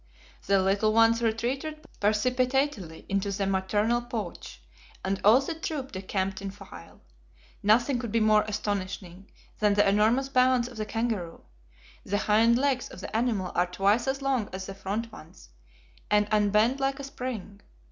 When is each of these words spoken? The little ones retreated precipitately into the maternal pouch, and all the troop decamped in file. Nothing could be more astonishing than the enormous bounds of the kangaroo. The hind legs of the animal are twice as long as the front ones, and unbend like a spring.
The 0.47 0.59
little 0.59 0.93
ones 0.93 1.21
retreated 1.21 1.85
precipitately 1.99 3.05
into 3.07 3.31
the 3.31 3.45
maternal 3.45 4.01
pouch, 4.01 4.59
and 5.05 5.21
all 5.23 5.41
the 5.41 5.53
troop 5.53 5.91
decamped 5.91 6.41
in 6.41 6.49
file. 6.49 7.01
Nothing 7.61 7.99
could 7.99 8.11
be 8.11 8.19
more 8.19 8.41
astonishing 8.47 9.29
than 9.59 9.75
the 9.75 9.87
enormous 9.87 10.27
bounds 10.27 10.67
of 10.67 10.77
the 10.77 10.87
kangaroo. 10.87 11.43
The 12.03 12.17
hind 12.17 12.57
legs 12.57 12.87
of 12.89 12.99
the 13.01 13.15
animal 13.15 13.51
are 13.53 13.67
twice 13.67 14.07
as 14.07 14.23
long 14.23 14.49
as 14.51 14.65
the 14.65 14.73
front 14.73 15.11
ones, 15.11 15.49
and 16.09 16.27
unbend 16.31 16.79
like 16.79 16.99
a 16.99 17.03
spring. 17.03 17.61